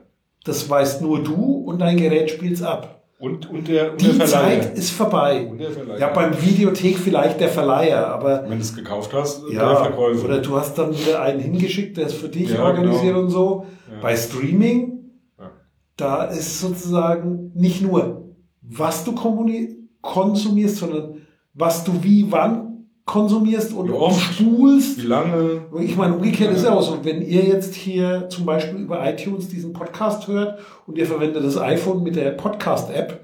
[0.43, 3.00] Das weißt nur du und dein Gerät spielt's ab.
[3.21, 5.47] Und, und der, und Die der Zeit ist vorbei.
[5.47, 5.99] Und der Verleiher.
[5.99, 8.45] Ja, beim Videothek vielleicht der Verleiher, aber.
[8.45, 10.25] Wenn du es gekauft hast, ja, der Verkäufer.
[10.25, 13.19] Oder du hast dann wieder einen hingeschickt, der es für dich ja, organisiert genau.
[13.19, 13.65] und so.
[13.91, 14.01] Ja.
[14.01, 15.51] Bei Streaming, ja.
[15.97, 19.13] da ist sozusagen nicht nur, was du
[20.01, 21.17] konsumierst, sondern
[21.53, 22.70] was du wie wann
[23.05, 25.03] konsumierst und spulst.
[25.03, 25.61] Wie lange?
[25.79, 29.49] Ich meine, umgekehrt ist ja auch so, wenn ihr jetzt hier zum Beispiel über iTunes
[29.49, 33.19] diesen Podcast hört und ihr verwendet das iPhone mit der Podcast-App,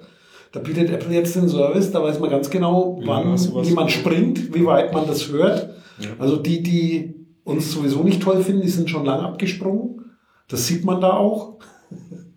[0.51, 4.53] da bietet Apple jetzt den Service, da weiß man ganz genau, wie wann jemand springt,
[4.53, 5.69] wie weit man das hört.
[5.99, 6.09] Ja.
[6.19, 10.17] Also die, die uns sowieso nicht toll finden, die sind schon lang abgesprungen.
[10.47, 11.59] Das sieht man da auch.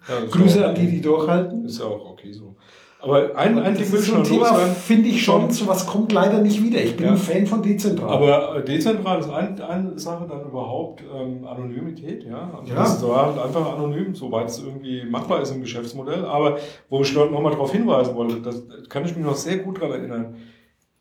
[0.08, 1.64] Ja, Grüße an die, die durchhalten.
[1.64, 2.49] Ist ja auch okay so.
[3.02, 6.82] Aber ein, ein Ding will noch Thema finde ich schon, sowas kommt leider nicht wieder.
[6.82, 7.12] Ich bin ja.
[7.12, 8.10] ein Fan von dezentral.
[8.10, 12.50] Aber äh, dezentral ist ein, eine Sache dann überhaupt ähm, Anonymität, ja.
[12.58, 12.78] Also ja.
[12.78, 16.24] Das war halt einfach anonym, soweit es irgendwie machbar ist im Geschäftsmodell.
[16.26, 16.58] Aber
[16.90, 20.00] wo ich noch mal darauf hinweisen wollte, das kann ich mich noch sehr gut daran
[20.00, 20.34] erinnern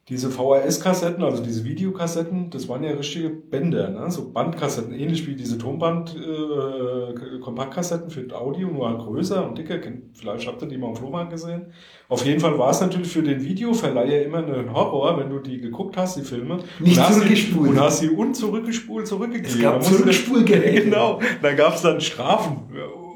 [0.10, 4.10] diese VHS-Kassetten, also diese Videokassetten, das waren ja richtige Bänder, ne?
[4.10, 9.78] so Bandkassetten, ähnlich wie diese Tonband-Kompaktkassetten äh, für Audio, nur halt größer und dicker.
[10.14, 11.68] Vielleicht habt ihr die mal im Flohmarkt gesehen.
[12.08, 15.62] Auf jeden Fall war es natürlich für den Videoverleiher immer ein Horror, wenn du die
[15.62, 16.58] geguckt hast, die Filme.
[16.80, 17.66] Nicht und zurückgespult.
[17.66, 19.56] Sie, und hast sie unzurückgespult zurückgegeben.
[19.56, 20.80] Es gab Zurückspulgeräte.
[20.90, 22.68] Genau, da gab es dann Strafen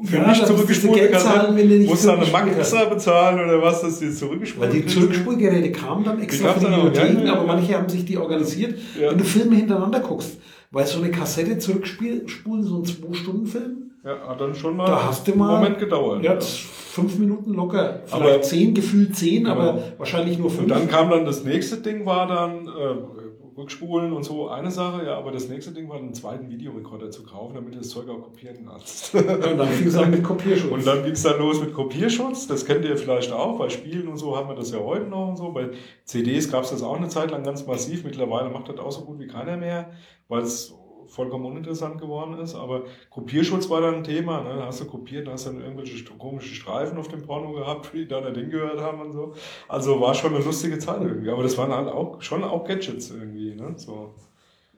[0.05, 4.11] für ja, nicht zurückgespulte Kassetten, musst du dann eine Maxa bezahlen oder was, dass die
[4.11, 8.05] zurückgespult Weil die Zurückspulgeräte kamen dann extra für die Bibliotheken, ja, aber manche haben sich
[8.05, 8.77] die organisiert.
[8.99, 10.37] Wenn du Filme hintereinander guckst,
[10.71, 15.25] weil so eine Kassette zurückspulen, so ein Zwei-Stunden-Film, ja, hat dann schon mal da hast
[15.27, 16.23] du mal, einen Moment gedauert.
[16.23, 18.01] Ja, fünf Minuten locker.
[18.05, 19.55] Vielleicht aber, zehn, gefühlt zehn, genau.
[19.55, 20.63] aber wahrscheinlich nur fünf.
[20.63, 23.22] Und dann kam dann das nächste Ding, war dann, äh,
[23.55, 27.23] Rückspulen und so eine Sache, ja, aber das nächste Ding war, einen zweiten Videorekorder zu
[27.23, 29.13] kaufen, damit du das Zeug auch kopieren kannst.
[29.13, 30.71] und dann fing es an mit Kopierschutz.
[30.71, 34.07] Und dann ging es dann los mit Kopierschutz, das kennt ihr vielleicht auch, bei Spielen
[34.07, 35.51] und so haben wir das ja heute noch und so.
[35.51, 35.69] Bei
[36.05, 39.05] CDs gab es das auch eine Zeit lang ganz massiv, mittlerweile macht das auch so
[39.05, 39.91] gut wie keiner mehr,
[40.27, 40.73] weil es
[41.07, 42.55] vollkommen uninteressant geworden ist.
[42.55, 44.41] Aber Kopierschutz war dann ein Thema.
[44.41, 44.55] Ne?
[44.57, 48.19] Da hast du kopiert, hast dann irgendwelche komischen Streifen auf dem Porno gehabt, die da
[48.19, 49.33] ein Ding gehört haben und so.
[49.67, 51.29] Also war schon eine lustige Zeit irgendwie.
[51.29, 53.55] Aber das waren halt auch schon auch Gadgets irgendwie.
[53.55, 53.73] Ne?
[53.75, 54.13] So.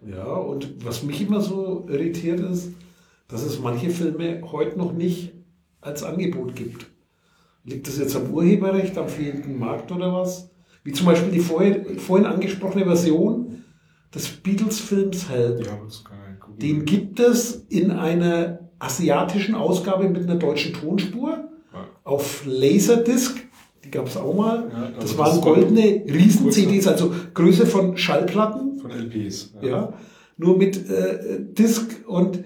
[0.06, 2.74] Ja, und was mich immer so irritiert ist,
[3.28, 5.34] dass es manche Filme heute noch nicht
[5.82, 6.88] als Angebot gibt.
[7.64, 10.52] Liegt das jetzt am Urheberrecht, am fehlenden Markt oder was?
[10.84, 13.45] Wie zum Beispiel die vorher, vorhin angesprochene Version
[14.16, 15.66] des Beatles-Films Help.
[15.66, 16.18] Ja, das kann
[16.58, 21.86] den gibt es in einer asiatischen Ausgabe mit einer deutschen Tonspur ja.
[22.06, 23.38] auf Laserdisc.
[23.84, 24.70] Die gab es auch mal.
[24.72, 28.80] Ja, das, das waren goldene Riesen-CDs, also Größe von Schallplatten.
[28.80, 29.54] Von LPs.
[29.62, 29.68] Ja.
[29.68, 29.94] ja
[30.38, 32.44] nur mit äh, Disc und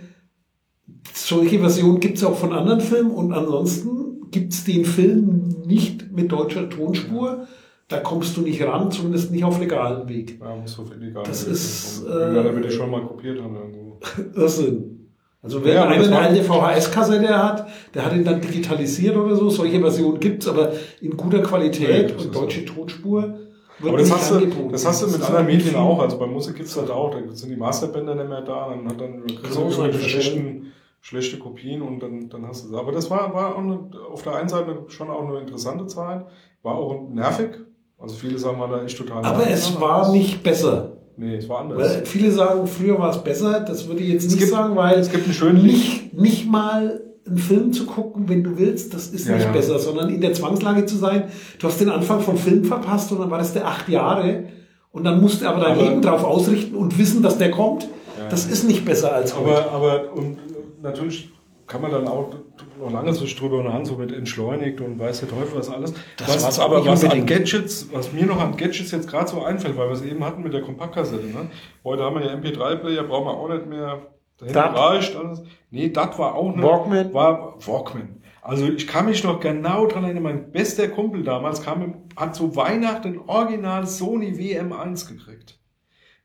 [1.13, 6.12] solche Versionen gibt es auch von anderen Filmen und ansonsten gibt es den Film nicht
[6.12, 7.47] mit deutscher Tonspur.
[7.89, 10.39] Da kommst du nicht ran, zumindest nicht auf legalen Weg.
[10.39, 11.54] Ja, muss auf illegalen Das Weg.
[11.54, 12.06] ist.
[12.06, 13.97] Äh, ja, damit ich schon mal kopiert haben irgendwo.
[14.39, 14.95] Irrsinn.
[15.41, 19.49] Also wenn Ja, das eine alte VHS-Kassette hat, der hat ihn dann digitalisiert oder so.
[19.49, 20.71] Solche Versionen gibt's, aber
[21.02, 23.21] in guter Qualität das und deutsche Tonspur.
[23.23, 23.39] wird
[23.82, 25.99] Aber das nicht hast, du, das hast du mit Das anderen Medien viel- auch.
[25.99, 27.10] Also bei Musik gibt's das auch.
[27.12, 28.69] Da sind die Masterbänder nicht mehr da.
[28.69, 32.73] Dann hat dann so schlechten, schlechte Kopien und dann, dann hast du es.
[32.75, 33.80] Aber das war, war auch eine,
[34.12, 36.25] auf der einen Seite schon auch eine interessante Zeit.
[36.62, 37.52] War auch nervig.
[38.00, 40.94] Also viele sagen, war da echt total Aber es war nicht besser.
[41.18, 41.78] Nee, es war anders.
[41.78, 43.60] Weil viele sagen, früher war es besser.
[43.60, 46.50] Das würde ich jetzt Es nicht gibt- sagen, weil es gibt einen schönen nicht, nicht
[46.50, 49.52] mal einen Film zu gucken, wenn du willst, das ist Ja, nicht ja.
[49.52, 51.24] besser, sondern in der Zwangslage zu sein.
[51.60, 54.46] Du hast den Anfang vom Film verpasst und dann war das der acht Jahre
[54.92, 57.88] und dann musst du aber dein Aber- Leben drauf ausrichten und wissen, dass der kommt.
[58.30, 59.70] Das ist nicht besser als heute.
[59.70, 60.38] Aber, aber und
[60.82, 61.30] natürlich
[61.69, 62.34] kann man dann auch
[62.79, 65.93] noch lange so drüber Hand so mit entschleunigt und weiß der Teufel was alles.
[66.17, 67.25] Das was, war's aber nicht was an.
[67.27, 70.41] Gadgets, was mir noch an Gadgets jetzt gerade so einfällt, weil wir es eben hatten
[70.41, 71.27] mit der Kompaktkassette.
[71.27, 71.47] Ne?
[71.84, 74.01] Heute haben wir ja MP3-Player, brauchen wir auch nicht mehr.
[74.39, 74.75] Dahin Dat?
[74.75, 75.43] reicht alles.
[75.69, 77.13] Nee, das war auch eine, Walkman?
[77.13, 78.21] War Walkman.
[78.41, 82.55] Also ich kann mich noch genau dran erinnern, mein bester Kumpel damals kam, hat zu
[82.55, 85.60] Weihnachten original Sony WM1 gekriegt.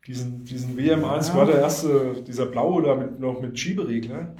[0.07, 1.35] Diesen, diesen WM1 Ja.
[1.35, 4.35] war der erste, dieser blaue da mit, noch mit Schieberegler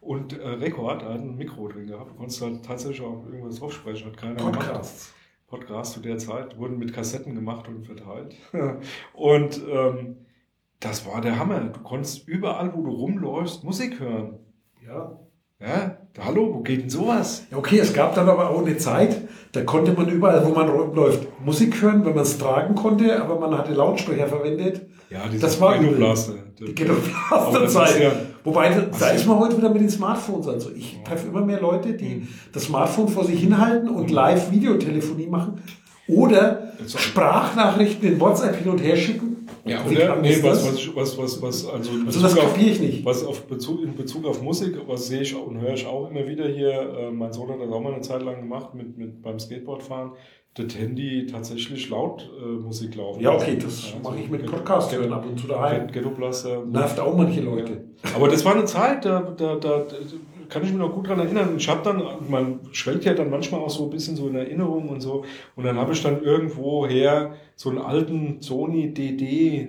[0.00, 2.10] und äh, Rekord, hat ein Mikro drin gehabt.
[2.10, 4.58] Du konntest halt tatsächlich auch irgendwas draufsprechen, hat keiner gemacht.
[4.58, 5.14] Podcasts.
[5.46, 8.36] Podcasts zu der Zeit wurden mit Kassetten gemacht und verteilt.
[9.14, 10.16] und ähm,
[10.78, 11.60] das war der Hammer.
[11.60, 14.38] Du konntest überall, wo du rumläufst, Musik hören.
[14.86, 15.18] Ja.
[15.60, 17.46] Ja, hallo, wo geht denn sowas?
[17.50, 20.70] Ja, okay, es gab dann aber auch eine Zeit, da konnte man überall, wo man
[20.70, 24.86] rumläuft, Musik hören, wenn man es tragen konnte, aber man hatte Lautsprecher verwendet.
[25.10, 25.96] Ja, diese Das war übel.
[25.96, 26.32] Blaster.
[26.58, 28.29] Die Ghetto-Blaster-Zeit.
[28.44, 30.60] Wobei, ist ja- man heute wieder mit den Smartphones an.
[30.60, 35.26] So, ich treffe immer mehr Leute, die das Smartphone vor sich hinhalten und live Videotelefonie
[35.26, 35.62] machen
[36.08, 39.46] oder Sprachnachrichten in WhatsApp hin und her schicken.
[39.64, 40.16] Ja, oder?
[40.16, 42.80] Nee, was, was, ich- was, was, was, also, in Also das Bezug auf- kapiere ich
[42.80, 43.04] nicht.
[43.04, 46.26] Was auf Bezug, in Bezug auf Musik, was sehe ich und höre ich auch immer
[46.26, 49.22] wieder hier, äh, mein Sohn hat das auch mal eine Zeit lang gemacht mit, mit
[49.22, 50.12] beim Skateboardfahren,
[50.54, 53.20] das Handy tatsächlich laut äh, Musik laufen.
[53.20, 55.86] Ja, okay, das Ja, mache ich mit Podcast hören ab und zu daheim.
[55.86, 56.64] Ghetto Blaster.
[56.64, 57.84] Nervt auch manche Leute.
[58.14, 59.86] Aber das war eine Zeit, da, da, da,
[60.48, 61.54] kann ich mich noch gut dran erinnern.
[61.56, 64.88] Ich habe dann, man schwelgt ja dann manchmal auch so ein bisschen so in Erinnerung
[64.88, 65.24] und so.
[65.54, 69.68] Und dann habe ich dann irgendwo her so einen alten Sony DD äh,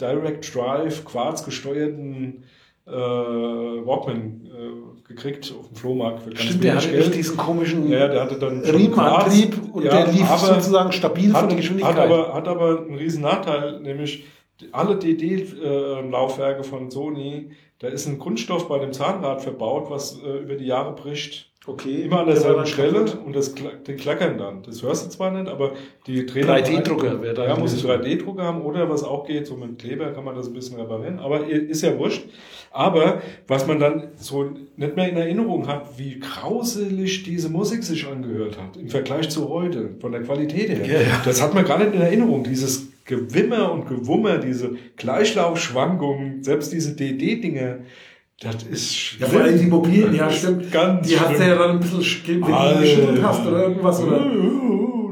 [0.00, 2.42] Direct Drive Quarz gesteuerten
[2.86, 4.47] äh, Walkman
[5.08, 7.14] gekriegt auf dem Flohmarkt für ganz Stimmt, der hatte Geld.
[7.14, 11.50] diesen komischen Ja, der hatte dann Riemenantrieb und Ja, der lief sozusagen stabil von hat,
[11.50, 11.96] der Geschwindigkeit.
[11.96, 14.24] Hat aber, hat aber einen riesen Nachteil, nämlich
[14.72, 20.56] alle DD-Laufwerke von Sony, da ist ein Kunststoff bei dem Zahnrad verbaut, was äh, über
[20.56, 21.47] die Jahre bricht.
[21.68, 24.62] Okay, Immer an derselben Stelle und das die klackern dann.
[24.62, 25.72] Das hörst du zwar nicht, aber
[26.06, 28.02] die drehen 3D-Drucker wäre da Ja, muss ich gewesen.
[28.02, 31.18] 3D-Drucker haben oder was auch geht, so mit Kleber kann man das ein bisschen reparieren,
[31.18, 32.24] aber ist ja wurscht.
[32.70, 38.06] Aber was man dann so nicht mehr in Erinnerung hat, wie grauselig diese Musik sich
[38.06, 40.86] angehört hat im Vergleich zu heute, von der Qualität her.
[40.86, 41.22] Ja, ja.
[41.24, 42.44] Das hat man gar nicht in Erinnerung.
[42.44, 47.80] Dieses Gewimmer und Gewummer, diese Gleichlaufschwankungen, selbst diese DD-Dinge,
[48.40, 50.70] das ist Ja, vor allem die mobilen, ja stimmt.
[50.70, 51.40] Ganz die schlimm.
[51.40, 54.02] ja dann ein bisschen, geschüttelt hast oder irgendwas.
[54.02, 54.20] Oder,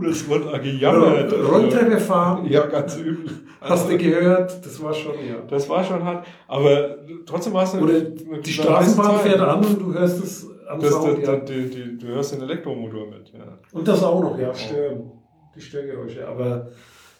[0.07, 1.33] Das wird auch gejammert.
[1.33, 3.31] oder Rolltreppe fahren, Ja, ganz übel.
[3.61, 5.37] hast du gehört, das war schon, ja.
[5.49, 6.25] Das war schon hart.
[6.47, 10.81] Aber trotzdem war es eine, Oder die Straßenbahn fährt an und du hörst es am
[10.81, 11.37] Das, Sound, das, ja.
[11.39, 13.33] die, die, du hörst den Elektromotor mit.
[13.33, 13.59] Ja.
[13.73, 15.11] Und das auch noch, ja, stören.
[15.55, 16.27] Die Störgeräusche.
[16.29, 16.69] Aber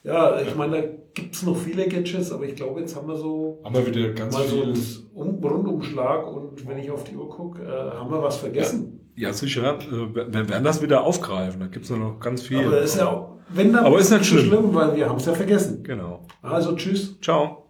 [0.07, 3.17] ja, ich meine, da gibt es noch viele Gadgets, aber ich glaube, jetzt haben wir
[3.17, 4.77] so Haben wir wieder ganz mal so einen
[5.15, 9.01] um Rundumschlag und wenn ich auf die Uhr gucke, äh, haben wir was vergessen.
[9.17, 9.79] Ja, sicher.
[9.81, 11.61] äh, Wir werden das wieder aufgreifen.
[11.61, 12.67] Da gibt es noch ganz viel.
[12.67, 14.75] Aber ist ja auch, wenn dann Aber ist nicht so schlimm.
[14.75, 15.83] weil wir haben es ja vergessen.
[15.83, 16.27] Genau.
[16.43, 17.19] Also tschüss.
[17.21, 17.63] Ciao.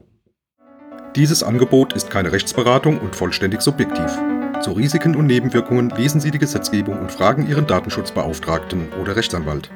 [1.14, 4.18] Dieses Angebot ist keine Rechtsberatung und vollständig subjektiv.
[4.61, 9.70] Zu Risiken und Nebenwirkungen lesen Sie die Gesetzgebung und fragen Ihren Datenschutzbeauftragten oder Rechtsanwalt.